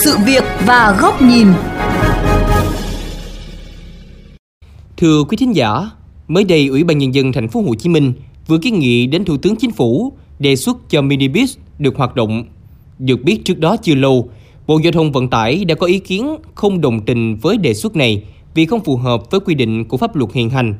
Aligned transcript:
sự 0.00 0.16
việc 0.26 0.44
và 0.66 0.96
góc 1.00 1.22
nhìn. 1.22 1.46
Thưa 4.96 5.24
quý 5.24 5.36
thính 5.36 5.56
giả, 5.56 5.90
mới 6.28 6.44
đây 6.44 6.66
Ủy 6.66 6.84
ban 6.84 6.98
nhân 6.98 7.14
dân 7.14 7.32
thành 7.32 7.48
phố 7.48 7.60
Hồ 7.60 7.74
Chí 7.74 7.88
Minh 7.88 8.12
vừa 8.46 8.58
kiến 8.58 8.78
nghị 8.78 9.06
đến 9.06 9.24
Thủ 9.24 9.36
tướng 9.36 9.56
Chính 9.56 9.70
phủ 9.70 10.12
đề 10.38 10.56
xuất 10.56 10.90
cho 10.90 11.02
minibus 11.02 11.56
được 11.78 11.96
hoạt 11.96 12.16
động. 12.16 12.44
Được 12.98 13.22
biết 13.22 13.44
trước 13.44 13.58
đó 13.58 13.76
chưa 13.76 13.94
lâu, 13.94 14.30
Bộ 14.66 14.80
Giao 14.84 14.92
thông 14.92 15.12
Vận 15.12 15.28
tải 15.28 15.64
đã 15.64 15.74
có 15.74 15.86
ý 15.86 15.98
kiến 15.98 16.36
không 16.54 16.80
đồng 16.80 17.00
tình 17.00 17.36
với 17.36 17.56
đề 17.56 17.74
xuất 17.74 17.96
này 17.96 18.22
vì 18.54 18.66
không 18.66 18.84
phù 18.84 18.96
hợp 18.96 19.30
với 19.30 19.40
quy 19.40 19.54
định 19.54 19.84
của 19.84 19.96
pháp 19.96 20.16
luật 20.16 20.32
hiện 20.32 20.50
hành. 20.50 20.74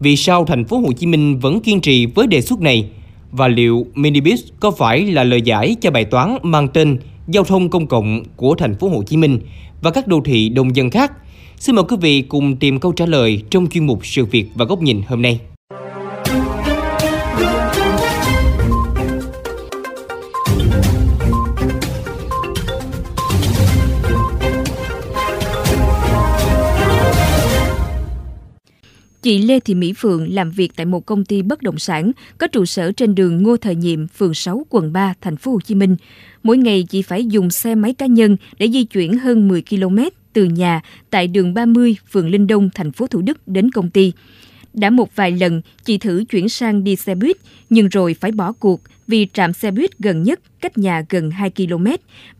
Vì 0.00 0.16
sao 0.16 0.44
thành 0.44 0.64
phố 0.64 0.78
Hồ 0.78 0.92
Chí 0.92 1.06
Minh 1.06 1.38
vẫn 1.38 1.60
kiên 1.60 1.80
trì 1.80 2.06
với 2.06 2.26
đề 2.26 2.40
xuất 2.40 2.60
này 2.60 2.90
và 3.32 3.48
liệu 3.48 3.86
minibus 3.94 4.40
có 4.60 4.70
phải 4.70 5.06
là 5.06 5.24
lời 5.24 5.42
giải 5.42 5.76
cho 5.80 5.90
bài 5.90 6.04
toán 6.04 6.38
mang 6.42 6.68
tên 6.68 6.98
giao 7.28 7.44
thông 7.44 7.70
công 7.70 7.86
cộng 7.86 8.22
của 8.36 8.54
thành 8.54 8.74
phố 8.74 8.88
Hồ 8.88 9.02
Chí 9.02 9.16
Minh 9.16 9.40
và 9.82 9.90
các 9.90 10.06
đô 10.06 10.20
thị 10.24 10.48
đông 10.48 10.76
dân 10.76 10.90
khác? 10.90 11.12
Xin 11.58 11.74
mời 11.74 11.84
quý 11.88 11.96
vị 12.00 12.22
cùng 12.22 12.56
tìm 12.56 12.80
câu 12.80 12.92
trả 12.92 13.06
lời 13.06 13.42
trong 13.50 13.66
chuyên 13.66 13.86
mục 13.86 14.06
Sự 14.06 14.24
việc 14.24 14.46
và 14.54 14.64
góc 14.64 14.82
nhìn 14.82 15.02
hôm 15.08 15.22
nay. 15.22 15.40
Chị 29.26 29.38
Lê 29.38 29.60
Thị 29.60 29.74
Mỹ 29.74 29.92
Phượng 29.92 30.34
làm 30.34 30.50
việc 30.50 30.72
tại 30.76 30.86
một 30.86 31.06
công 31.06 31.24
ty 31.24 31.42
bất 31.42 31.62
động 31.62 31.78
sản 31.78 32.12
có 32.38 32.46
trụ 32.46 32.64
sở 32.64 32.92
trên 32.92 33.14
đường 33.14 33.42
Ngô 33.42 33.56
Thời 33.56 33.74
Nhiệm, 33.74 34.08
phường 34.08 34.34
6, 34.34 34.66
quận 34.70 34.92
3, 34.92 35.14
thành 35.20 35.36
phố 35.36 35.52
Hồ 35.52 35.60
Chí 35.60 35.74
Minh. 35.74 35.96
Mỗi 36.42 36.58
ngày 36.58 36.86
chị 36.88 37.02
phải 37.02 37.26
dùng 37.26 37.50
xe 37.50 37.74
máy 37.74 37.94
cá 37.94 38.06
nhân 38.06 38.36
để 38.58 38.68
di 38.68 38.84
chuyển 38.84 39.18
hơn 39.18 39.48
10 39.48 39.62
km 39.70 39.98
từ 40.32 40.44
nhà 40.44 40.80
tại 41.10 41.28
đường 41.28 41.54
30, 41.54 41.96
phường 42.10 42.28
Linh 42.28 42.46
Đông, 42.46 42.70
thành 42.74 42.92
phố 42.92 43.06
Thủ 43.06 43.22
Đức 43.22 43.48
đến 43.48 43.70
công 43.70 43.90
ty. 43.90 44.12
Đã 44.74 44.90
một 44.90 45.16
vài 45.16 45.30
lần 45.30 45.62
chị 45.84 45.98
thử 45.98 46.24
chuyển 46.28 46.48
sang 46.48 46.84
đi 46.84 46.96
xe 46.96 47.14
buýt, 47.14 47.36
nhưng 47.70 47.88
rồi 47.88 48.14
phải 48.14 48.32
bỏ 48.32 48.52
cuộc 48.52 48.80
vì 49.06 49.28
trạm 49.32 49.52
xe 49.52 49.70
buýt 49.70 49.98
gần 49.98 50.22
nhất 50.22 50.40
cách 50.60 50.78
nhà 50.78 51.04
gần 51.08 51.30
2 51.30 51.50
km 51.50 51.86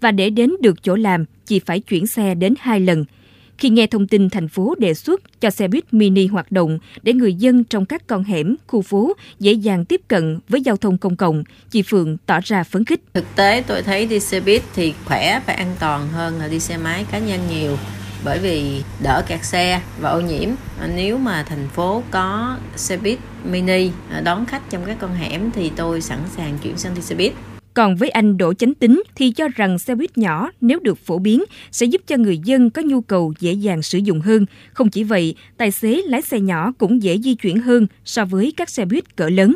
và 0.00 0.11
để 0.11 0.31
đến 0.31 0.53
được 0.61 0.83
chỗ 0.83 0.95
làm, 0.97 1.25
chị 1.47 1.59
phải 1.59 1.81
chuyển 1.81 2.06
xe 2.06 2.34
đến 2.34 2.55
hai 2.59 2.81
lần– 2.81 3.05
khi 3.59 3.69
nghe 3.69 3.87
thông 3.87 4.07
tin 4.07 4.31
thành 4.31 4.49
phố 4.49 4.75
đề 4.79 4.95
xuất 4.95 5.41
cho 5.41 5.51
xe 5.51 5.69
buýt 5.69 5.95
mini 5.95 6.27
hoạt 6.27 6.53
động 6.53 6.79
để 7.03 7.12
người 7.12 7.35
dân 7.35 7.65
trong 7.65 7.85
các 7.85 8.07
con 8.07 8.25
hẻm, 8.25 8.57
khu 8.67 8.83
phố 8.83 9.12
dễ 9.41 9.53
dàng 9.53 9.85
tiếp 9.85 10.01
cận 10.09 10.39
với 10.49 10.61
giao 10.61 10.77
thông 10.77 10.99
công 10.99 11.17
cộng, 11.17 11.45
chị 11.71 11.83
Phượng 11.83 12.17
tỏ 12.27 12.41
ra 12.45 12.65
phấn 12.65 12.84
khích. 12.84 13.01
Thực 13.15 13.37
tế 13.37 13.65
tôi 13.67 13.83
thấy 13.83 14.07
đi 14.07 14.21
xe 14.21 14.41
buýt 14.41 14.62
thì 14.75 14.95
khỏe 15.05 15.41
và 15.47 15.53
an 15.53 15.77
toàn 15.81 16.09
hơn 16.09 16.39
là 16.39 16.49
đi 16.49 16.61
xe 16.61 16.77
máy 16.77 17.05
cá 17.11 17.19
nhân 17.19 17.41
nhiều 17.51 17.77
bởi 18.25 18.39
vì 18.39 18.83
đỡ 19.03 19.23
kẹt 19.27 19.45
xe 19.45 19.81
và 20.01 20.11
ô 20.11 20.21
nhiễm 20.21 20.49
à, 20.81 20.89
nếu 20.97 21.19
mà 21.19 21.45
thành 21.49 21.69
phố 21.69 22.03
có 22.11 22.57
xe 22.77 22.97
buýt 22.97 23.19
mini 23.45 23.91
à, 24.11 24.21
đón 24.21 24.47
khách 24.47 24.71
trong 24.71 24.84
các 24.87 24.97
con 25.01 25.15
hẻm 25.15 25.51
thì 25.51 25.71
tôi 25.77 26.01
sẵn 26.01 26.19
sàng 26.37 26.59
chuyển 26.62 26.77
sang 26.77 26.95
đi 26.95 27.03
xe 27.03 27.15
buýt 27.15 27.33
còn 27.77 27.96
với 27.96 28.08
anh 28.08 28.38
Đỗ 28.38 28.55
Chánh 28.55 28.74
Tính 28.74 29.02
thì 29.14 29.30
cho 29.30 29.48
rằng 29.56 29.78
xe 29.78 29.94
buýt 29.94 30.19
nhỏ 30.19 30.50
nếu 30.60 30.78
được 30.82 30.98
phổ 31.06 31.19
biến 31.19 31.44
sẽ 31.72 31.86
giúp 31.86 32.02
cho 32.06 32.16
người 32.16 32.38
dân 32.38 32.70
có 32.70 32.82
nhu 32.82 33.00
cầu 33.00 33.32
dễ 33.41 33.52
dàng 33.52 33.82
sử 33.82 33.98
dụng 33.98 34.20
hơn. 34.20 34.46
Không 34.72 34.91
chỉ 34.91 35.05
vậy, 35.05 35.34
tài 35.56 35.70
xế 35.70 36.02
lái 36.06 36.22
xe 36.22 36.41
nhỏ 36.41 36.72
cũng 36.78 37.02
dễ 37.02 37.19
di 37.19 37.34
chuyển 37.34 37.60
hơn 37.60 37.86
so 38.04 38.24
với 38.24 38.52
các 38.56 38.70
xe 38.70 38.84
buýt 38.84 39.16
cỡ 39.16 39.28
lớn. 39.28 39.54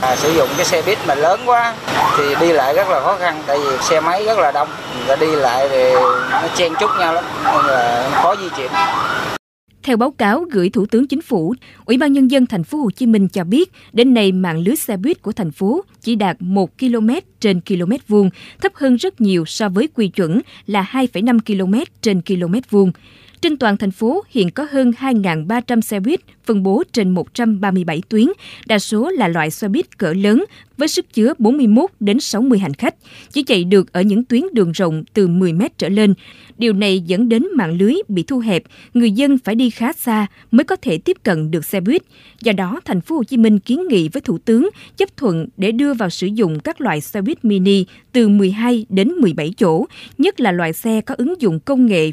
À, 0.00 0.16
sử 0.16 0.32
dụng 0.32 0.48
cái 0.56 0.66
xe 0.66 0.82
buýt 0.86 0.98
mà 1.06 1.14
lớn 1.14 1.40
quá 1.46 1.74
thì 2.18 2.24
đi 2.40 2.52
lại 2.52 2.74
rất 2.74 2.88
là 2.88 3.00
khó 3.00 3.16
khăn 3.16 3.42
tại 3.46 3.58
vì 3.58 3.76
xe 3.80 4.00
máy 4.00 4.24
rất 4.24 4.38
là 4.38 4.52
đông 4.52 4.68
và 5.06 5.16
đi 5.16 5.36
lại 5.36 5.68
thì 5.70 5.92
nó 6.30 6.48
chen 6.56 6.72
chúc 6.80 6.90
nhau 6.98 7.14
lắm 7.14 7.24
nên 7.44 7.66
là 7.66 8.10
khó 8.22 8.36
di 8.36 8.48
chuyển 8.56 8.70
theo 9.82 9.96
báo 9.96 10.10
cáo 10.10 10.44
gửi 10.50 10.70
Thủ 10.70 10.86
tướng 10.86 11.06
Chính 11.06 11.22
phủ, 11.22 11.54
Ủy 11.84 11.98
ban 11.98 12.12
nhân 12.12 12.30
dân 12.30 12.46
thành 12.46 12.64
phố 12.64 12.78
Hồ 12.78 12.90
Chí 12.90 13.06
Minh 13.06 13.28
cho 13.28 13.44
biết, 13.44 13.72
đến 13.92 14.14
nay 14.14 14.32
mạng 14.32 14.58
lưới 14.58 14.76
xe 14.76 14.96
buýt 14.96 15.22
của 15.22 15.32
thành 15.32 15.50
phố 15.50 15.84
chỉ 16.00 16.14
đạt 16.14 16.36
1 16.40 16.78
km 16.78 17.10
trên 17.40 17.60
km 17.60 17.92
vuông, 18.08 18.30
thấp 18.60 18.72
hơn 18.74 18.96
rất 18.96 19.20
nhiều 19.20 19.44
so 19.44 19.68
với 19.68 19.88
quy 19.94 20.08
chuẩn 20.08 20.40
là 20.66 20.86
2,5 20.92 21.38
km 21.46 21.78
trên 22.02 22.20
km 22.22 22.54
vuông. 22.70 22.92
Trên 23.40 23.56
toàn 23.56 23.76
thành 23.76 23.90
phố 23.90 24.24
hiện 24.30 24.50
có 24.50 24.66
hơn 24.70 24.90
2.300 24.90 25.80
xe 25.80 26.00
buýt 26.00 26.20
phân 26.44 26.62
bố 26.62 26.82
trên 26.92 27.10
137 27.10 28.02
tuyến, 28.08 28.26
đa 28.66 28.78
số 28.78 29.10
là 29.10 29.28
loại 29.28 29.50
xe 29.50 29.68
buýt 29.68 29.98
cỡ 29.98 30.12
lớn 30.12 30.44
với 30.76 30.88
sức 30.88 31.12
chứa 31.12 31.34
41 31.38 31.90
đến 32.00 32.20
60 32.20 32.58
hành 32.58 32.74
khách, 32.74 32.94
chỉ 33.32 33.42
chạy 33.42 33.64
được 33.64 33.92
ở 33.92 34.02
những 34.02 34.24
tuyến 34.24 34.42
đường 34.52 34.72
rộng 34.72 35.04
từ 35.14 35.28
10 35.28 35.52
mét 35.52 35.78
trở 35.78 35.88
lên. 35.88 36.14
Điều 36.58 36.72
này 36.72 37.00
dẫn 37.00 37.28
đến 37.28 37.46
mạng 37.56 37.78
lưới 37.78 37.94
bị 38.08 38.22
thu 38.22 38.38
hẹp, 38.38 38.62
người 38.94 39.10
dân 39.10 39.38
phải 39.38 39.54
đi 39.54 39.70
khá 39.70 39.92
xa 39.92 40.26
mới 40.50 40.64
có 40.64 40.76
thể 40.76 40.98
tiếp 40.98 41.16
cận 41.22 41.50
được 41.50 41.64
xe 41.64 41.80
buýt. 41.80 42.02
Do 42.40 42.52
đó, 42.52 42.80
thành 42.84 43.00
phố 43.00 43.16
Hồ 43.16 43.24
Chí 43.24 43.36
Minh 43.36 43.58
kiến 43.58 43.88
nghị 43.88 44.08
với 44.08 44.20
Thủ 44.20 44.38
tướng 44.38 44.70
chấp 44.96 45.16
thuận 45.16 45.48
để 45.56 45.72
đưa 45.72 45.94
vào 45.94 46.10
sử 46.10 46.26
dụng 46.26 46.60
các 46.60 46.80
loại 46.80 47.00
xe 47.00 47.22
buýt 47.22 47.44
mini 47.44 47.84
từ 48.12 48.28
12 48.28 48.86
đến 48.88 49.08
17 49.08 49.54
chỗ, 49.58 49.86
nhất 50.18 50.40
là 50.40 50.52
loại 50.52 50.72
xe 50.72 51.00
có 51.00 51.14
ứng 51.18 51.40
dụng 51.40 51.60
công 51.60 51.86
nghệ 51.86 52.12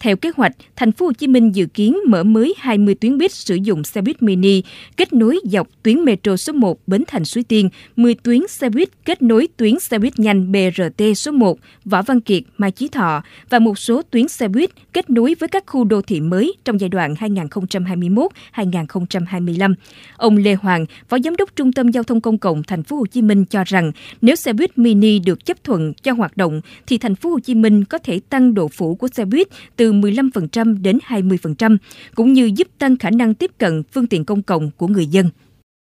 theo 0.00 0.16
kế 0.16 0.30
hoạch, 0.36 0.52
thành 0.76 0.92
phố 0.92 1.06
Hồ 1.06 1.12
Chí 1.12 1.26
Minh 1.26 1.54
dự 1.54 1.66
kiến 1.66 1.96
mở 2.08 2.22
mới 2.22 2.54
20 2.58 2.94
tuyến 2.94 3.18
buýt 3.18 3.32
sử 3.32 3.54
dụng 3.54 3.84
xe 3.84 4.00
buýt 4.00 4.22
mini 4.22 4.62
kết 4.96 5.12
nối 5.12 5.40
dọc 5.44 5.68
tuyến 5.82 6.04
metro 6.04 6.36
số 6.36 6.52
1 6.52 6.78
Bến 6.86 7.04
Thành 7.06 7.24
Suối 7.24 7.44
Tiên, 7.44 7.68
10 7.96 8.14
tuyến 8.14 8.40
xe 8.48 8.68
buýt 8.68 8.88
kết 9.04 9.22
nối 9.22 9.48
tuyến 9.56 9.80
xe 9.80 9.98
buýt 9.98 10.18
nhanh 10.18 10.52
BRT 10.52 11.02
số 11.16 11.32
1 11.32 11.58
Võ 11.84 12.02
Văn 12.02 12.20
Kiệt, 12.20 12.42
Mai 12.58 12.70
Chí 12.70 12.88
Thọ 12.88 13.22
và 13.50 13.58
một 13.58 13.78
số 13.78 14.02
tuyến 14.10 14.28
xe 14.28 14.48
buýt 14.48 14.70
kết 14.92 15.10
nối 15.10 15.34
với 15.38 15.48
các 15.48 15.64
khu 15.66 15.84
đô 15.84 16.02
thị 16.02 16.20
mới 16.20 16.54
trong 16.64 16.80
giai 16.80 16.88
đoạn 16.88 17.14
2021-2025. 17.14 19.74
Ông 20.16 20.36
Lê 20.36 20.54
Hoàng, 20.54 20.86
Phó 21.08 21.18
Giám 21.24 21.36
đốc 21.36 21.56
Trung 21.56 21.72
tâm 21.72 21.88
Giao 21.88 22.02
thông 22.02 22.20
Công 22.20 22.38
cộng 22.38 22.62
thành 22.62 22.82
phố 22.82 22.96
Hồ 22.96 23.06
Chí 23.06 23.22
Minh 23.22 23.44
cho 23.44 23.64
rằng 23.64 23.92
nếu 24.20 24.36
xe 24.36 24.52
buýt 24.52 24.78
mini 24.78 25.18
được 25.18 25.44
chấp 25.44 25.64
thuận 25.64 25.94
cho 25.94 26.12
hoạt 26.12 26.36
động 26.36 26.60
thì 26.86 26.98
thành 26.98 27.14
phố 27.14 27.30
Hồ 27.30 27.38
Chí 27.38 27.54
Minh 27.54 27.84
có 27.84 27.98
thể 27.98 28.20
tăng 28.28 28.54
độ 28.54 28.68
phủ 28.68 28.94
của 28.94 29.08
xe 29.08 29.24
buýt 29.24 29.48
từ 29.76 29.85
từ 29.86 29.92
15% 29.92 30.82
đến 30.82 30.98
20%, 31.08 31.76
cũng 32.14 32.32
như 32.32 32.50
giúp 32.54 32.68
tăng 32.78 32.96
khả 32.96 33.10
năng 33.10 33.34
tiếp 33.34 33.50
cận 33.58 33.82
phương 33.92 34.06
tiện 34.06 34.24
công 34.24 34.42
cộng 34.42 34.70
của 34.76 34.86
người 34.86 35.06
dân. 35.06 35.30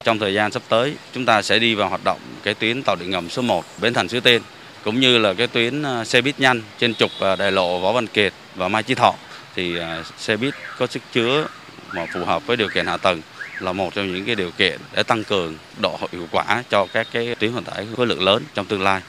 Trong 0.05 0.19
thời 0.19 0.35
gian 0.35 0.53
sắp 0.53 0.63
tới, 0.69 0.95
chúng 1.15 1.25
ta 1.25 1.43
sẽ 1.43 1.59
đi 1.59 1.75
vào 1.75 1.89
hoạt 1.89 2.05
động 2.05 2.19
cái 2.43 2.55
tuyến 2.55 2.83
tàu 2.83 2.97
điện 2.97 3.11
ngầm 3.11 3.29
số 3.29 3.43
1 3.43 3.65
Bến 3.81 3.95
Thành 3.95 4.09
Suối 4.09 4.21
Tên, 4.21 4.43
cũng 4.85 5.01
như 5.01 5.19
là 5.19 5.35
cái 5.35 5.47
tuyến 5.47 5.83
ờ, 5.83 6.05
xe 6.05 6.23
buýt 6.23 6.41
nhanh 6.41 6.63
trên 6.79 6.95
trục 6.95 7.11
ờ, 7.21 7.37
đại 7.37 7.53
lộ 7.53 7.79
Võ 7.79 7.93
Văn 7.93 8.07
Kiệt 8.07 8.33
và 8.55 8.69
Mai 8.69 8.83
Chí 8.83 8.95
Thọ. 8.95 9.15
Thì 9.55 9.77
ờ, 9.77 10.03
xe 10.19 10.37
buýt 10.37 10.55
có 10.79 10.87
sức 10.87 11.03
chứa 11.13 11.47
mà 11.95 12.07
phù 12.15 12.25
hợp 12.25 12.47
với 12.47 12.57
điều 12.57 12.69
kiện 12.75 12.87
hạ 12.87 12.97
tầng 12.97 13.21
là 13.61 13.73
một 13.73 13.95
trong 13.95 14.15
những 14.15 14.25
cái 14.25 14.35
điều 14.35 14.51
kiện 14.51 14.81
để 14.97 15.03
tăng 15.03 15.25
cường 15.25 15.57
độ 15.81 15.99
hiệu 16.13 16.27
quả 16.31 16.63
cho 16.71 16.87
các 16.93 17.07
cái 17.13 17.35
tuyến 17.35 17.53
vận 17.53 17.65
tải 17.65 17.87
khối 17.97 18.07
lượng 18.07 18.23
lớn 18.23 18.43
trong 18.55 18.67
tương 18.67 18.83
lai. 18.83 19.03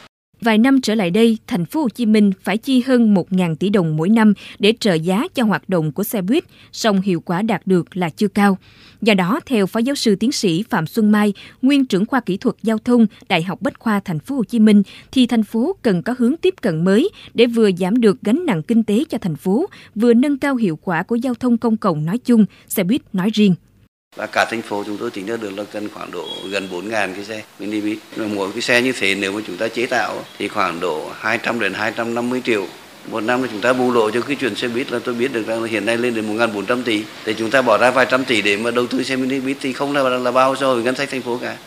Vài 0.44 0.58
năm 0.58 0.82
trở 0.82 0.96
lại 0.96 1.12
đây, 1.12 1.38
thành 1.48 1.66
phố 1.66 1.82
Hồ 1.82 1.90
Chí 1.90 2.06
Minh 2.06 2.32
phải 2.42 2.58
chi 2.58 2.82
hơn 2.82 3.14
1.000 3.14 3.56
tỷ 3.56 3.70
đồng 3.70 3.98
mỗi 3.98 4.10
năm 4.10 4.34
để 4.60 4.74
trợ 4.80 4.94
giá 4.94 5.28
cho 5.36 5.44
hoạt 5.44 5.70
động 5.70 5.92
của 5.92 6.04
xe 6.04 6.22
buýt, 6.22 6.44
song 6.72 7.02
hiệu 7.02 7.22
quả 7.22 7.42
đạt 7.42 7.68
được 7.68 7.98
là 7.98 8.10
chưa 8.10 8.28
cao. 8.28 8.58
Do 9.02 9.14
đó, 9.14 9.40
theo 9.46 9.66
Phó 9.68 9.80
giáo 9.80 9.96
sư 9.96 10.16
tiến 10.16 10.32
sĩ 10.32 10.64
Phạm 10.70 10.88
Xuân 10.88 11.12
Mai, 11.12 11.34
nguyên 11.62 11.86
trưởng 11.86 12.06
khoa 12.06 12.20
kỹ 12.20 12.38
thuật 12.38 12.56
giao 12.64 12.78
thông 12.78 13.08
Đại 13.30 13.44
học 13.44 13.62
Bách 13.62 13.80
khoa 13.80 14.00
thành 14.00 14.20
phố 14.20 14.36
Hồ 14.36 14.44
Chí 14.44 14.60
Minh, 14.60 14.84
thì 15.12 15.28
thành 15.28 15.44
phố 15.44 15.76
cần 15.82 16.02
có 16.04 16.16
hướng 16.18 16.38
tiếp 16.38 16.54
cận 16.62 16.84
mới 16.84 17.10
để 17.34 17.46
vừa 17.46 17.72
giảm 17.72 18.02
được 18.02 18.22
gánh 18.22 18.46
nặng 18.46 18.64
kinh 18.64 18.84
tế 18.84 19.04
cho 19.10 19.18
thành 19.18 19.36
phố, 19.36 19.66
vừa 19.96 20.14
nâng 20.14 20.38
cao 20.38 20.56
hiệu 20.56 20.80
quả 20.82 21.04
của 21.04 21.16
giao 21.16 21.34
thông 21.34 21.58
công 21.58 21.78
cộng 21.78 22.06
nói 22.06 22.18
chung, 22.18 22.46
xe 22.68 22.84
buýt 22.84 23.02
nói 23.14 23.30
riêng 23.34 23.56
và 24.16 24.26
cả 24.26 24.46
thành 24.46 24.62
phố 24.62 24.84
chúng 24.86 24.98
tôi 24.98 25.12
tính 25.12 25.26
ra 25.26 25.38
được 25.38 25.58
là 25.58 25.64
cần 25.72 25.90
khoảng 25.94 26.12
độ 26.12 26.26
gần 26.50 26.68
4 26.72 26.90
ngàn 26.90 27.14
cái 27.16 27.26
xe 27.26 27.44
mini 27.60 27.82
bus. 27.82 28.28
Mỗi 28.34 28.52
cái 28.52 28.62
xe 28.62 28.82
như 28.82 28.94
thế, 29.00 29.16
nếu 29.16 29.32
mà 29.32 29.42
chúng 29.48 29.58
ta 29.58 29.68
chế 29.68 29.86
tạo 29.86 30.26
thì 30.38 30.48
khoảng 30.48 30.80
độ 30.80 31.10
200 31.20 31.60
đến 31.60 31.74
250 31.74 32.42
triệu 32.46 32.66
một 33.08 33.24
năm 33.24 33.42
là 33.42 33.48
chúng 33.52 33.62
ta 33.62 33.74
bù 33.74 33.92
lộ 33.92 34.12
cho 34.12 34.22
cái 34.22 34.36
chuyện 34.36 34.56
xe 34.56 34.68
buýt 34.68 34.92
là 34.92 35.00
tôi 35.00 35.16
biết 35.16 35.34
được 35.34 35.48
rằng 35.48 35.62
là 35.62 35.68
hiện 35.68 35.86
nay 35.86 35.98
lên 35.98 36.16
đến 36.16 36.38
1.400 36.38 36.84
tỷ 36.84 37.04
để 37.26 37.34
chúng 37.34 37.52
ta 37.52 37.62
bỏ 37.62 37.78
ra 37.78 37.92
vài 37.92 38.06
trăm 38.10 38.26
tỷ 38.26 38.42
để 38.42 38.58
mà 38.58 38.72
đầu 38.72 38.88
tư 38.88 39.04
xe 39.04 39.16
mini 39.16 39.54
thì 39.62 39.74
không 39.74 39.94
là 39.94 40.10
là 40.10 40.32
bao 40.32 40.56
so 40.56 40.74
với 40.74 40.84
ngân 40.84 40.96
sách 40.96 41.10
thành 41.12 41.22
phố 41.22 41.40
cả. 41.42 41.58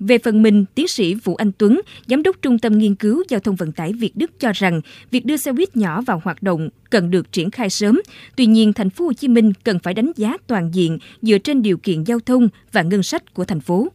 Về 0.00 0.18
phần 0.18 0.42
mình, 0.42 0.64
tiến 0.74 0.88
sĩ 0.88 1.14
Vũ 1.14 1.36
Anh 1.36 1.52
Tuấn, 1.58 1.80
giám 2.06 2.22
đốc 2.22 2.36
Trung 2.42 2.58
tâm 2.58 2.78
Nghiên 2.78 2.94
cứu 2.94 3.22
Giao 3.28 3.40
thông 3.40 3.56
Vận 3.56 3.72
tải 3.72 3.92
Việt 3.92 4.16
Đức 4.16 4.30
cho 4.40 4.52
rằng 4.54 4.80
việc 5.10 5.24
đưa 5.24 5.36
xe 5.36 5.52
buýt 5.52 5.76
nhỏ 5.76 6.00
vào 6.00 6.20
hoạt 6.24 6.42
động 6.42 6.68
cần 6.90 7.10
được 7.10 7.32
triển 7.32 7.50
khai 7.50 7.70
sớm. 7.70 8.00
Tuy 8.36 8.46
nhiên, 8.46 8.72
thành 8.72 8.90
phố 8.90 9.04
Hồ 9.04 9.12
Chí 9.12 9.28
Minh 9.28 9.52
cần 9.64 9.78
phải 9.78 9.94
đánh 9.94 10.12
giá 10.16 10.36
toàn 10.46 10.70
diện 10.74 10.98
dựa 11.22 11.38
trên 11.38 11.62
điều 11.62 11.76
kiện 11.76 12.04
giao 12.04 12.20
thông 12.20 12.48
và 12.72 12.82
ngân 12.82 13.02
sách 13.02 13.34
của 13.34 13.44
thành 13.44 13.60
phố. 13.60 13.88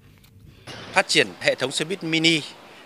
Phát 0.93 1.07
triển 1.07 1.27
hệ 1.39 1.55
thống 1.55 1.71
xe 1.71 1.85
buýt 1.85 2.03
mini 2.03 2.41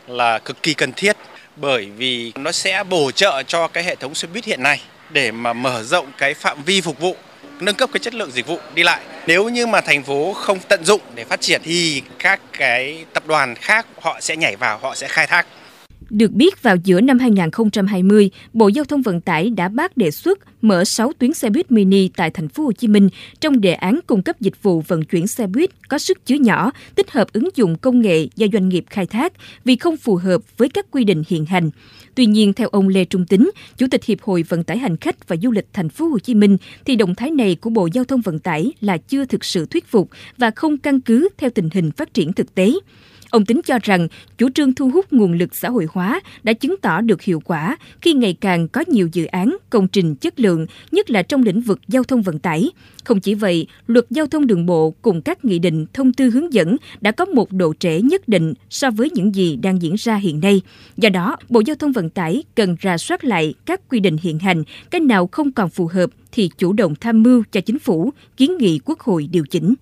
là 0.08 0.40
cực 0.40 0.64
kỳ 0.64 0.74
cần 0.74 0.92
thiết 0.96 1.18
bởi 1.56 1.88
vì 1.98 2.32
nó 2.36 2.52
sẽ 2.52 2.84
bổ 2.90 3.12
trợ 3.12 3.44
cho 3.44 3.68
cái 3.68 3.84
hệ 3.84 3.96
thống 3.96 4.16
xe 4.16 4.28
buýt 4.34 4.46
hiện 4.46 4.64
nay 4.64 4.82
để 5.10 5.32
mà 5.32 5.54
mở 5.54 5.84
rộng 5.84 6.12
cái 6.18 6.34
phạm 6.34 6.64
vi 6.64 6.82
phục 6.82 7.00
vụ 7.00 7.16
nâng 7.60 7.76
cấp 7.76 7.90
cái 7.94 8.00
chất 8.00 8.16
lượng 8.16 8.32
dịch 8.32 8.48
vụ 8.48 8.60
đi 8.74 8.84
lại. 8.84 9.02
Nếu 9.28 9.50
như 9.50 9.68
mà 9.68 9.82
thành 9.82 10.04
phố 10.04 10.34
không 10.34 10.60
tận 10.60 10.86
dụng 10.86 11.02
để 11.16 11.24
phát 11.26 11.42
triển 11.42 11.62
thì 11.64 12.02
các 12.20 12.40
cái 12.58 13.06
tập 13.14 13.24
đoàn 13.28 13.56
khác 13.56 13.86
họ 14.02 14.18
sẽ 14.22 14.36
nhảy 14.36 14.56
vào, 14.56 14.78
họ 14.78 14.96
sẽ 14.96 15.08
khai 15.08 15.28
thác. 15.28 15.46
Được 16.10 16.32
biết, 16.32 16.64
vào 16.64 16.76
giữa 16.84 17.02
năm 17.02 17.20
2020, 17.20 18.30
Bộ 18.54 18.68
Giao 18.68 18.86
thông 18.86 19.02
Vận 19.02 19.22
tải 19.22 19.50
đã 19.50 19.70
bác 19.70 19.98
đề 19.98 20.12
xuất 20.12 20.40
mở 20.62 20.84
6 20.84 21.12
tuyến 21.20 21.34
xe 21.34 21.50
buýt 21.50 21.72
mini 21.72 22.08
tại 22.08 22.30
thành 22.30 22.50
phố 22.50 22.64
Hồ 22.64 22.72
Chí 22.72 22.88
Minh 22.88 23.10
trong 23.42 23.62
đề 23.62 23.74
án 23.74 24.00
cung 24.08 24.22
cấp 24.22 24.42
dịch 24.42 24.64
vụ 24.64 24.82
vận 24.82 25.04
chuyển 25.04 25.28
xe 25.28 25.48
buýt 25.48 25.70
có 25.90 25.98
sức 25.98 26.26
chứa 26.26 26.36
nhỏ, 26.36 26.72
tích 26.96 27.12
hợp 27.12 27.28
ứng 27.34 27.50
dụng 27.56 27.76
công 27.78 28.02
nghệ 28.02 28.28
do 28.36 28.48
doanh 28.54 28.70
nghiệp 28.70 28.86
khai 28.90 29.06
thác 29.06 29.34
vì 29.66 29.76
không 29.76 29.98
phù 29.98 30.16
hợp 30.16 30.42
với 30.58 30.70
các 30.70 30.86
quy 30.92 31.04
định 31.04 31.24
hiện 31.28 31.46
hành. 31.46 31.70
Tuy 32.16 32.26
nhiên, 32.26 32.54
theo 32.54 32.68
ông 32.68 32.88
Lê 32.88 33.06
Trung 33.06 33.26
Tính, 33.26 33.52
Chủ 33.78 33.88
tịch 33.92 34.04
Hiệp 34.04 34.22
hội 34.22 34.44
Vận 34.50 34.64
tải 34.64 34.78
hành 34.78 34.98
khách 34.98 35.28
và 35.28 35.36
Du 35.44 35.52
lịch 35.52 35.68
thành 35.74 35.90
phố 35.90 36.08
Hồ 36.08 36.20
Chí 36.20 36.34
Minh, 36.34 36.58
thì 36.86 36.96
động 36.96 37.16
thái 37.16 37.32
này 37.32 37.56
của 37.56 37.70
Bộ 37.70 37.88
Giao 37.94 38.04
thông 38.04 38.22
Vận 38.22 38.40
tải 38.40 38.72
là 38.82 38.98
chưa 38.98 39.26
thực 39.26 39.46
sự 39.46 39.66
thuyết 39.66 39.88
phục 39.88 40.10
và 40.38 40.52
không 40.52 40.78
căn 40.78 41.02
cứ 41.02 41.30
theo 41.38 41.50
tình 41.50 41.70
hình 41.74 41.92
phát 41.92 42.14
triển 42.14 42.34
thực 42.34 42.56
tế. 42.56 42.74
Ông 43.36 43.46
Tính 43.46 43.62
cho 43.66 43.80
rằng 43.84 44.08
chủ 44.38 44.50
trương 44.50 44.74
thu 44.74 44.90
hút 44.90 45.14
nguồn 45.14 45.34
lực 45.34 45.56
xã 45.56 45.70
hội 45.70 45.88
hóa 45.92 46.20
đã 46.44 46.54
chứng 46.54 46.76
tỏ 46.82 47.02
được 47.02 47.22
hiệu 47.22 47.40
quả 47.46 47.78
khi 48.02 48.14
ngày 48.14 48.38
càng 48.42 48.68
có 48.68 48.84
nhiều 48.88 49.10
dự 49.12 49.26
án, 49.26 49.58
công 49.70 49.88
trình 49.88 50.16
chất 50.16 50.40
lượng, 50.40 50.68
nhất 50.92 51.10
là 51.10 51.22
trong 51.22 51.44
lĩnh 51.44 51.62
vực 51.62 51.80
giao 51.88 52.04
thông 52.04 52.22
vận 52.22 52.40
tải. 52.40 52.72
Không 53.04 53.20
chỉ 53.20 53.34
vậy, 53.34 53.68
luật 53.88 54.06
giao 54.10 54.28
thông 54.28 54.48
đường 54.48 54.66
bộ 54.66 54.94
cùng 55.02 55.22
các 55.22 55.46
nghị 55.46 55.60
định, 55.60 55.86
thông 55.94 56.14
tư 56.14 56.30
hướng 56.30 56.54
dẫn 56.54 56.78
đã 57.02 57.12
có 57.12 57.26
một 57.26 57.52
độ 57.52 57.74
trễ 57.80 58.02
nhất 58.02 58.28
định 58.28 58.54
so 58.70 58.90
với 58.92 59.10
những 59.10 59.36
gì 59.36 59.56
đang 59.56 59.82
diễn 59.82 59.96
ra 59.98 60.16
hiện 60.16 60.40
nay. 60.40 60.62
Do 60.98 61.10
đó, 61.10 61.38
Bộ 61.50 61.62
Giao 61.66 61.76
thông 61.76 61.92
Vận 61.92 62.10
tải 62.10 62.44
cần 62.56 62.76
rà 62.84 62.98
soát 62.98 63.24
lại 63.26 63.54
các 63.66 63.82
quy 63.90 64.00
định 64.00 64.18
hiện 64.22 64.40
hành, 64.40 64.64
cái 64.90 65.02
nào 65.02 65.30
không 65.32 65.52
còn 65.52 65.70
phù 65.70 65.88
hợp 65.88 66.10
thì 66.32 66.50
chủ 66.58 66.74
động 66.74 66.96
tham 66.96 67.24
mưu 67.24 67.44
cho 67.52 67.62
chính 67.62 67.80
phủ, 67.80 68.12
kiến 68.38 68.58
nghị 68.58 68.80
Quốc 68.86 69.00
hội 69.00 69.28
điều 69.32 69.44
chỉnh. 69.50 69.74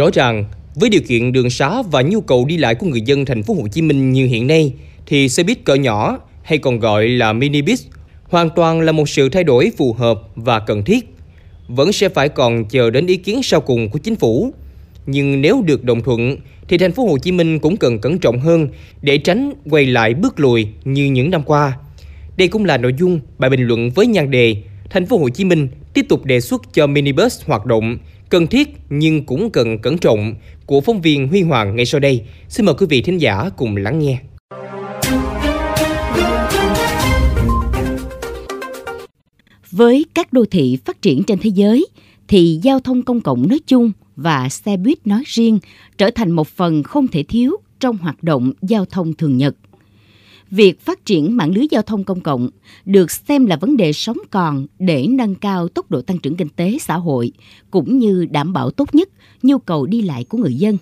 Rõ 0.00 0.10
ràng, 0.12 0.44
với 0.74 0.90
điều 0.90 1.00
kiện 1.08 1.32
đường 1.32 1.50
xá 1.50 1.82
và 1.82 2.02
nhu 2.02 2.20
cầu 2.20 2.44
đi 2.44 2.56
lại 2.56 2.74
của 2.74 2.86
người 2.86 3.00
dân 3.00 3.24
thành 3.24 3.42
phố 3.42 3.54
Hồ 3.54 3.68
Chí 3.68 3.82
Minh 3.82 4.12
như 4.12 4.26
hiện 4.26 4.46
nay 4.46 4.72
thì 5.06 5.28
xe 5.28 5.42
buýt 5.42 5.64
cỡ 5.64 5.74
nhỏ 5.74 6.18
hay 6.42 6.58
còn 6.58 6.78
gọi 6.78 7.08
là 7.08 7.32
mini 7.32 7.62
bus 7.62 7.86
hoàn 8.24 8.50
toàn 8.50 8.80
là 8.80 8.92
một 8.92 9.08
sự 9.08 9.28
thay 9.28 9.44
đổi 9.44 9.72
phù 9.76 9.92
hợp 9.92 10.20
và 10.34 10.60
cần 10.60 10.84
thiết. 10.84 11.08
Vẫn 11.68 11.92
sẽ 11.92 12.08
phải 12.08 12.28
còn 12.28 12.64
chờ 12.64 12.90
đến 12.90 13.06
ý 13.06 13.16
kiến 13.16 13.42
sau 13.42 13.60
cùng 13.60 13.88
của 13.88 13.98
chính 13.98 14.16
phủ. 14.16 14.52
Nhưng 15.06 15.40
nếu 15.40 15.62
được 15.66 15.84
đồng 15.84 16.02
thuận 16.02 16.36
thì 16.68 16.78
thành 16.78 16.92
phố 16.92 17.06
Hồ 17.06 17.18
Chí 17.18 17.32
Minh 17.32 17.58
cũng 17.58 17.76
cần 17.76 17.98
cẩn 17.98 18.18
trọng 18.18 18.40
hơn 18.40 18.68
để 19.02 19.18
tránh 19.18 19.52
quay 19.70 19.86
lại 19.86 20.14
bước 20.14 20.40
lùi 20.40 20.66
như 20.84 21.04
những 21.04 21.30
năm 21.30 21.42
qua. 21.42 21.78
Đây 22.36 22.48
cũng 22.48 22.64
là 22.64 22.76
nội 22.76 22.94
dung 22.98 23.20
bài 23.38 23.50
bình 23.50 23.66
luận 23.66 23.90
với 23.90 24.06
nhan 24.06 24.30
đề 24.30 24.56
Thành 24.90 25.06
phố 25.06 25.18
Hồ 25.18 25.28
Chí 25.28 25.44
Minh 25.44 25.68
tiếp 25.94 26.06
tục 26.08 26.24
đề 26.24 26.40
xuất 26.40 26.74
cho 26.74 26.86
minibus 26.86 27.44
hoạt 27.44 27.66
động 27.66 27.98
cần 28.28 28.46
thiết 28.46 28.68
nhưng 28.90 29.24
cũng 29.24 29.50
cần 29.50 29.78
cẩn 29.78 29.98
trọng 29.98 30.34
của 30.66 30.80
phóng 30.80 31.00
viên 31.00 31.28
Huy 31.28 31.42
Hoàng 31.42 31.76
ngay 31.76 31.86
sau 31.86 32.00
đây. 32.00 32.22
Xin 32.48 32.66
mời 32.66 32.74
quý 32.78 32.86
vị 32.88 33.02
thính 33.02 33.20
giả 33.20 33.50
cùng 33.56 33.76
lắng 33.76 33.98
nghe. 33.98 34.18
Với 39.70 40.06
các 40.14 40.32
đô 40.32 40.44
thị 40.44 40.78
phát 40.84 41.02
triển 41.02 41.22
trên 41.22 41.38
thế 41.38 41.50
giới, 41.54 41.86
thì 42.28 42.60
giao 42.62 42.80
thông 42.80 43.02
công 43.02 43.20
cộng 43.20 43.48
nói 43.48 43.60
chung 43.66 43.92
và 44.16 44.48
xe 44.48 44.76
buýt 44.76 45.06
nói 45.06 45.22
riêng 45.26 45.58
trở 45.98 46.10
thành 46.10 46.30
một 46.30 46.48
phần 46.48 46.82
không 46.82 47.08
thể 47.08 47.22
thiếu 47.22 47.56
trong 47.80 47.96
hoạt 47.96 48.22
động 48.22 48.52
giao 48.62 48.84
thông 48.84 49.14
thường 49.14 49.36
nhật. 49.36 49.56
Việc 50.50 50.80
phát 50.80 51.04
triển 51.04 51.36
mạng 51.36 51.52
lưới 51.54 51.66
giao 51.70 51.82
thông 51.82 52.04
công 52.04 52.20
cộng 52.20 52.50
được 52.84 53.10
xem 53.10 53.46
là 53.46 53.56
vấn 53.56 53.76
đề 53.76 53.92
sống 53.92 54.16
còn 54.30 54.66
để 54.78 55.06
nâng 55.06 55.34
cao 55.34 55.68
tốc 55.68 55.90
độ 55.90 56.02
tăng 56.02 56.18
trưởng 56.18 56.36
kinh 56.36 56.48
tế 56.48 56.78
xã 56.80 56.96
hội 56.96 57.32
cũng 57.70 57.98
như 57.98 58.26
đảm 58.30 58.52
bảo 58.52 58.70
tốt 58.70 58.94
nhất 58.94 59.08
nhu 59.42 59.58
cầu 59.58 59.86
đi 59.86 60.02
lại 60.02 60.24
của 60.24 60.38
người 60.38 60.54
dân. 60.54 60.76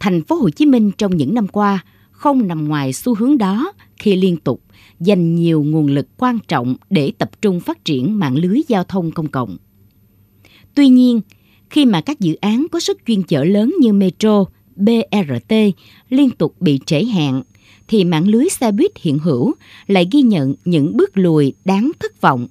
Thành 0.00 0.22
phố 0.22 0.36
Hồ 0.36 0.50
Chí 0.50 0.66
Minh 0.66 0.90
trong 0.98 1.16
những 1.16 1.34
năm 1.34 1.48
qua 1.48 1.84
không 2.10 2.48
nằm 2.48 2.68
ngoài 2.68 2.92
xu 2.92 3.14
hướng 3.14 3.38
đó 3.38 3.72
khi 3.96 4.16
liên 4.16 4.36
tục 4.36 4.62
dành 5.00 5.34
nhiều 5.34 5.62
nguồn 5.62 5.86
lực 5.86 6.06
quan 6.16 6.38
trọng 6.48 6.76
để 6.90 7.12
tập 7.18 7.30
trung 7.42 7.60
phát 7.60 7.84
triển 7.84 8.18
mạng 8.18 8.36
lưới 8.36 8.60
giao 8.68 8.84
thông 8.84 9.10
công 9.10 9.28
cộng. 9.28 9.56
Tuy 10.74 10.88
nhiên, 10.88 11.20
khi 11.70 11.84
mà 11.84 12.00
các 12.00 12.20
dự 12.20 12.34
án 12.34 12.66
có 12.72 12.80
sức 12.80 12.98
chuyên 13.06 13.22
chở 13.22 13.44
lớn 13.44 13.74
như 13.80 13.92
metro, 13.92 14.44
BRT 14.76 15.54
liên 16.08 16.30
tục 16.30 16.60
bị 16.60 16.80
trễ 16.86 17.04
hạn 17.04 17.42
thì 17.88 18.04
mạng 18.04 18.28
lưới 18.28 18.48
xe 18.48 18.72
buýt 18.72 18.90
hiện 19.00 19.18
hữu 19.18 19.54
lại 19.86 20.08
ghi 20.12 20.22
nhận 20.22 20.54
những 20.64 20.96
bước 20.96 21.10
lùi 21.14 21.54
đáng 21.64 21.92
thất 22.00 22.20
vọng. 22.20 22.48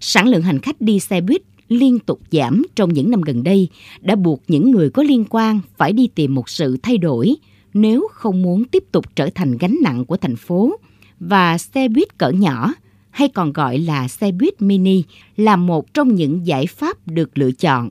Sản 0.00 0.28
lượng 0.28 0.42
hành 0.42 0.58
khách 0.58 0.80
đi 0.80 1.00
xe 1.00 1.20
buýt 1.20 1.42
liên 1.68 1.98
tục 1.98 2.20
giảm 2.32 2.62
trong 2.74 2.92
những 2.92 3.10
năm 3.10 3.20
gần 3.20 3.42
đây 3.42 3.68
đã 4.00 4.16
buộc 4.16 4.42
những 4.48 4.70
người 4.70 4.90
có 4.90 5.02
liên 5.02 5.24
quan 5.30 5.60
phải 5.76 5.92
đi 5.92 6.08
tìm 6.14 6.34
một 6.34 6.48
sự 6.48 6.76
thay 6.82 6.98
đổi 6.98 7.36
nếu 7.74 8.08
không 8.12 8.42
muốn 8.42 8.64
tiếp 8.64 8.84
tục 8.92 9.04
trở 9.16 9.30
thành 9.34 9.58
gánh 9.58 9.76
nặng 9.82 10.04
của 10.04 10.16
thành 10.16 10.36
phố 10.36 10.78
và 11.20 11.58
xe 11.58 11.88
buýt 11.88 12.18
cỡ 12.18 12.30
nhỏ, 12.30 12.74
hay 13.10 13.28
còn 13.28 13.52
gọi 13.52 13.78
là 13.78 14.08
xe 14.08 14.32
buýt 14.32 14.62
mini, 14.62 15.02
là 15.36 15.56
một 15.56 15.94
trong 15.94 16.14
những 16.14 16.46
giải 16.46 16.66
pháp 16.66 17.08
được 17.08 17.38
lựa 17.38 17.52
chọn. 17.52 17.90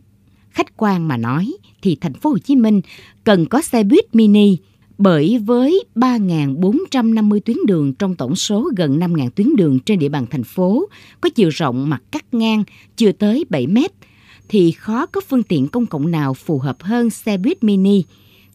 Khách 0.50 0.78
quan 0.78 1.08
mà 1.08 1.18
nói 1.18 1.54
thì 1.82 1.98
thành 2.02 2.14
phố 2.14 2.30
Hồ 2.30 2.38
Chí 2.38 2.56
Minh 2.56 2.82
cần 3.24 3.46
có 3.46 3.62
xe 3.62 3.84
buýt 3.84 4.16
mini 4.16 4.58
bởi 4.98 5.38
với 5.46 5.84
3.450 5.96 7.40
tuyến 7.40 7.58
đường 7.68 7.94
trong 7.94 8.16
tổng 8.16 8.36
số 8.36 8.70
gần 8.76 9.00
5.000 9.00 9.30
tuyến 9.30 9.56
đường 9.56 9.80
trên 9.80 10.00
địa 10.00 10.10
bàn 10.10 10.26
thành 10.30 10.44
phố 10.44 10.90
có 11.22 11.30
chiều 11.30 11.50
rộng 11.50 11.90
mặt 11.90 12.04
cắt 12.12 12.26
ngang 12.32 12.64
chưa 12.98 13.12
tới 13.12 13.46
7 13.50 13.68
mét, 13.68 13.92
thì 14.50 14.72
khó 14.72 15.06
có 15.06 15.22
phương 15.28 15.44
tiện 15.44 15.68
công 15.68 15.86
cộng 15.86 16.12
nào 16.12 16.34
phù 16.34 16.60
hợp 16.60 16.84
hơn 16.84 17.10
xe 17.10 17.38
buýt 17.38 17.64
mini 17.64 18.04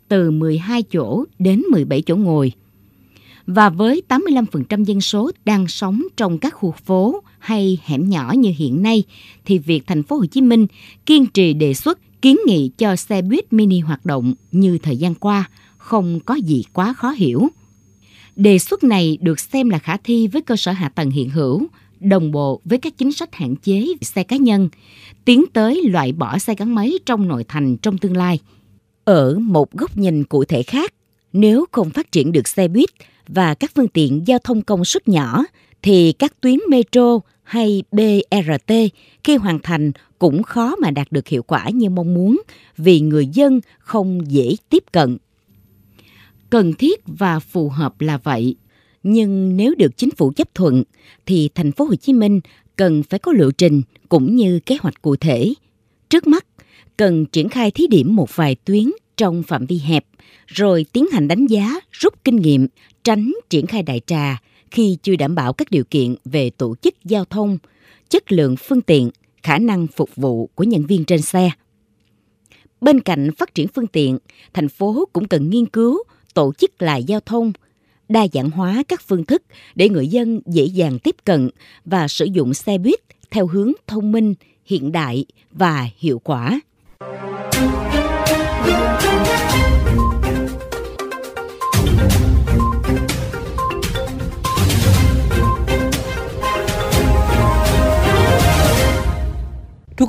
từ 0.08 0.30
12 0.30 0.82
chỗ 0.82 1.24
đến 1.38 1.62
17 1.70 2.02
chỗ 2.02 2.16
ngồi. 2.16 2.52
Và 3.46 3.70
với 3.70 4.02
85% 4.08 4.84
dân 4.84 5.00
số 5.00 5.30
đang 5.44 5.68
sống 5.68 6.02
trong 6.16 6.38
các 6.38 6.54
khu 6.54 6.74
phố 6.84 7.22
hay 7.38 7.78
hẻm 7.84 8.08
nhỏ 8.08 8.32
như 8.36 8.52
hiện 8.56 8.82
nay, 8.82 9.02
thì 9.44 9.58
việc 9.58 9.86
thành 9.86 10.02
phố 10.02 10.16
Hồ 10.16 10.26
Chí 10.26 10.40
Minh 10.40 10.66
kiên 11.06 11.26
trì 11.26 11.54
đề 11.54 11.74
xuất 11.74 11.98
kiến 12.22 12.36
nghị 12.46 12.70
cho 12.78 12.96
xe 12.96 13.22
buýt 13.22 13.52
mini 13.52 13.80
hoạt 13.80 14.06
động 14.06 14.34
như 14.52 14.78
thời 14.78 14.96
gian 14.96 15.14
qua– 15.14 15.50
không 15.82 16.20
có 16.20 16.34
gì 16.34 16.64
quá 16.72 16.92
khó 16.92 17.10
hiểu. 17.10 17.48
Đề 18.36 18.58
xuất 18.58 18.84
này 18.84 19.18
được 19.20 19.40
xem 19.40 19.70
là 19.70 19.78
khả 19.78 19.96
thi 19.96 20.28
với 20.28 20.42
cơ 20.42 20.56
sở 20.56 20.72
hạ 20.72 20.88
tầng 20.88 21.10
hiện 21.10 21.30
hữu, 21.30 21.66
đồng 22.00 22.30
bộ 22.30 22.60
với 22.64 22.78
các 22.78 22.98
chính 22.98 23.12
sách 23.12 23.34
hạn 23.34 23.56
chế 23.56 23.86
xe 24.00 24.22
cá 24.22 24.36
nhân, 24.36 24.68
tiến 25.24 25.44
tới 25.52 25.82
loại 25.84 26.12
bỏ 26.12 26.38
xe 26.38 26.54
gắn 26.54 26.74
máy 26.74 26.92
trong 27.06 27.28
nội 27.28 27.44
thành 27.48 27.76
trong 27.76 27.98
tương 27.98 28.16
lai. 28.16 28.38
Ở 29.04 29.38
một 29.38 29.72
góc 29.72 29.96
nhìn 29.96 30.24
cụ 30.24 30.44
thể 30.44 30.62
khác, 30.62 30.94
nếu 31.32 31.64
không 31.72 31.90
phát 31.90 32.12
triển 32.12 32.32
được 32.32 32.48
xe 32.48 32.68
buýt 32.68 32.88
và 33.28 33.54
các 33.54 33.70
phương 33.74 33.88
tiện 33.88 34.26
giao 34.26 34.38
thông 34.38 34.62
công 34.62 34.84
suất 34.84 35.08
nhỏ, 35.08 35.44
thì 35.82 36.12
các 36.12 36.40
tuyến 36.40 36.58
metro 36.70 37.20
hay 37.42 37.82
BRT 37.92 38.72
khi 39.24 39.36
hoàn 39.36 39.58
thành 39.62 39.92
cũng 40.18 40.42
khó 40.42 40.76
mà 40.76 40.90
đạt 40.90 41.12
được 41.12 41.28
hiệu 41.28 41.42
quả 41.42 41.68
như 41.74 41.90
mong 41.90 42.14
muốn 42.14 42.42
vì 42.76 43.00
người 43.00 43.26
dân 43.26 43.60
không 43.78 44.20
dễ 44.30 44.56
tiếp 44.68 44.84
cận 44.92 45.18
cần 46.52 46.72
thiết 46.72 47.00
và 47.06 47.38
phù 47.38 47.68
hợp 47.68 48.00
là 48.00 48.18
vậy. 48.18 48.56
Nhưng 49.02 49.56
nếu 49.56 49.74
được 49.78 49.96
chính 49.96 50.10
phủ 50.10 50.32
chấp 50.36 50.54
thuận 50.54 50.82
thì 51.26 51.48
thành 51.54 51.72
phố 51.72 51.84
Hồ 51.84 51.94
Chí 51.94 52.12
Minh 52.12 52.40
cần 52.76 53.02
phải 53.02 53.18
có 53.18 53.32
lộ 53.32 53.50
trình 53.50 53.82
cũng 54.08 54.36
như 54.36 54.60
kế 54.66 54.76
hoạch 54.80 55.02
cụ 55.02 55.16
thể. 55.16 55.54
Trước 56.10 56.26
mắt, 56.26 56.46
cần 56.96 57.26
triển 57.26 57.48
khai 57.48 57.70
thí 57.70 57.86
điểm 57.86 58.16
một 58.16 58.36
vài 58.36 58.54
tuyến 58.54 58.90
trong 59.16 59.42
phạm 59.42 59.66
vi 59.66 59.78
hẹp, 59.78 60.04
rồi 60.46 60.86
tiến 60.92 61.06
hành 61.12 61.28
đánh 61.28 61.46
giá, 61.46 61.80
rút 61.92 62.14
kinh 62.24 62.36
nghiệm, 62.36 62.66
tránh 63.04 63.32
triển 63.50 63.66
khai 63.66 63.82
đại 63.82 64.00
trà 64.06 64.42
khi 64.70 64.98
chưa 65.02 65.16
đảm 65.16 65.34
bảo 65.34 65.52
các 65.52 65.70
điều 65.70 65.84
kiện 65.84 66.14
về 66.24 66.50
tổ 66.50 66.74
chức 66.82 66.94
giao 67.04 67.24
thông, 67.24 67.58
chất 68.10 68.32
lượng 68.32 68.56
phương 68.56 68.80
tiện, 68.80 69.10
khả 69.42 69.58
năng 69.58 69.86
phục 69.86 70.10
vụ 70.16 70.46
của 70.54 70.64
nhân 70.64 70.86
viên 70.86 71.04
trên 71.04 71.22
xe. 71.22 71.50
Bên 72.80 73.00
cạnh 73.00 73.30
phát 73.38 73.54
triển 73.54 73.68
phương 73.68 73.86
tiện, 73.86 74.18
thành 74.54 74.68
phố 74.68 75.08
cũng 75.12 75.28
cần 75.28 75.50
nghiên 75.50 75.66
cứu 75.66 76.02
tổ 76.34 76.52
chức 76.58 76.82
lại 76.82 77.04
giao 77.04 77.20
thông, 77.20 77.52
đa 78.08 78.26
dạng 78.32 78.50
hóa 78.50 78.82
các 78.88 79.02
phương 79.06 79.24
thức 79.24 79.42
để 79.74 79.88
người 79.88 80.06
dân 80.06 80.40
dễ 80.46 80.64
dàng 80.64 80.98
tiếp 80.98 81.16
cận 81.24 81.50
và 81.84 82.08
sử 82.08 82.24
dụng 82.24 82.54
xe 82.54 82.78
buýt 82.78 83.00
theo 83.30 83.46
hướng 83.46 83.72
thông 83.86 84.12
minh, 84.12 84.34
hiện 84.64 84.92
đại 84.92 85.24
và 85.50 85.88
hiệu 85.98 86.18
quả. 86.18 86.60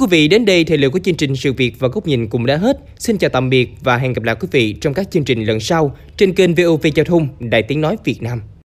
Quý 0.04 0.08
vị, 0.10 0.28
đến 0.28 0.46
đây 0.46 0.64
thời 0.64 0.78
lượng 0.78 0.92
của 0.92 1.00
chương 1.00 1.16
trình 1.16 1.36
Sự 1.36 1.54
Việc 1.54 1.80
và 1.80 1.88
Góc 1.88 2.08
Nhìn 2.08 2.28
cũng 2.28 2.46
đã 2.46 2.58
hết. 2.58 2.78
Xin 2.98 3.18
chào 3.18 3.30
tạm 3.30 3.50
biệt 3.50 3.70
và 3.84 3.98
hẹn 3.98 4.14
gặp 4.14 4.24
lại 4.24 4.36
quý 4.40 4.48
vị 4.52 4.74
trong 4.74 4.94
các 4.94 5.12
chương 5.12 5.24
trình 5.24 5.44
lần 5.44 5.60
sau 5.60 5.96
trên 6.18 6.34
kênh 6.34 6.56
VOV 6.56 6.86
Giao 6.96 7.06
thông 7.06 7.28
Đại 7.40 7.64
Tiếng 7.64 7.82
Nói 7.82 7.98
Việt 8.04 8.22
Nam. 8.22 8.42